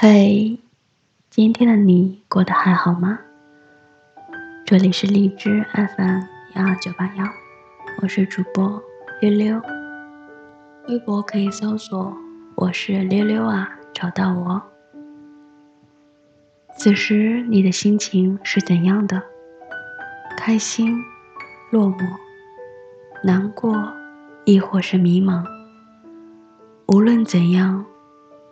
[0.00, 0.56] 嘿，
[1.28, 3.18] 今天的你过得还好吗？
[4.64, 6.20] 这里是荔枝 FM
[6.54, 7.24] 幺二九八幺，
[8.00, 8.80] 我是主播
[9.20, 9.60] 溜溜。
[10.86, 12.16] 微博可以搜索
[12.54, 14.62] “我是溜溜啊”，找到我。
[16.76, 19.20] 此时你的心情是怎样的？
[20.36, 20.96] 开心、
[21.72, 22.08] 落寞、
[23.24, 23.92] 难过，
[24.44, 25.44] 亦或是迷茫？
[26.86, 27.84] 无论怎样。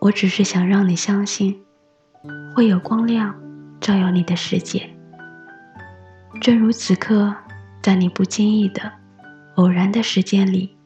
[0.07, 1.61] 我只是想让你相信，
[2.55, 3.35] 会有光亮
[3.81, 4.89] 照耀你的世界。
[6.41, 7.35] 正如此刻，
[7.83, 8.93] 在你不经意的、
[9.57, 10.77] 偶然的时间里，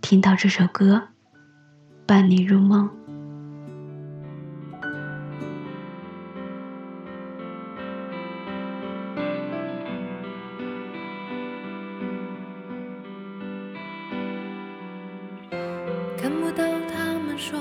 [0.00, 1.00] 听到这首歌，
[2.06, 2.90] 伴你入梦。
[16.18, 17.60] 看不到他们说。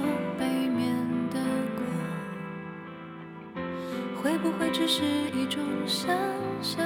[4.78, 5.04] 只是
[5.34, 6.14] 一种想
[6.62, 6.86] 象？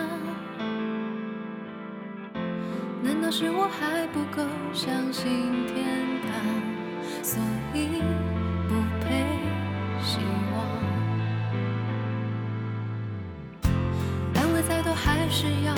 [3.02, 6.32] 难道是我还不够相信天堂，
[7.24, 7.42] 所
[7.74, 8.04] 以
[8.68, 9.26] 不配
[10.04, 10.20] 希
[10.54, 10.56] 望？
[14.36, 15.74] 安慰再多，还是要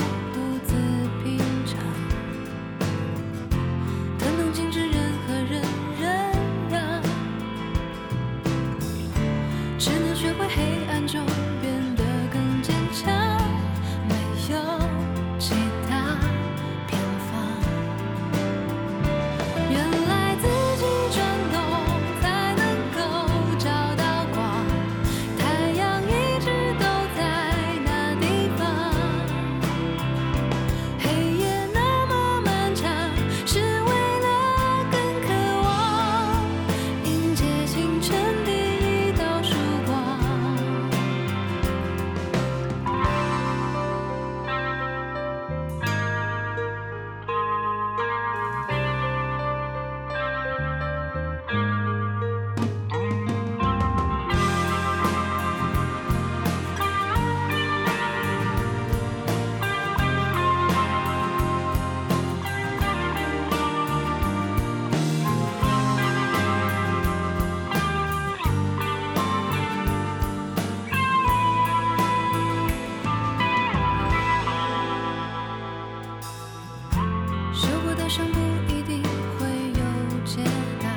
[78.14, 79.02] 伤不一定
[79.40, 80.44] 会有解
[80.82, 80.90] 答，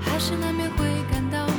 [0.00, 1.49] 还是难免会感到。